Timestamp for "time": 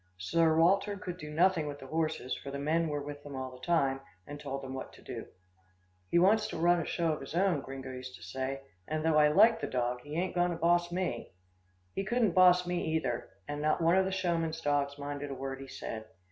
3.63-4.01